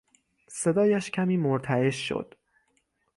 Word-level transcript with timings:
صدایش 0.47 1.11
کمی 1.11 1.37
مرتعش 1.37 2.07
شد. 2.07 2.33